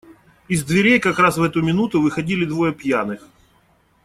[0.47, 3.21] Из дверей, как раз в эту минуту, выходили двое пьяных.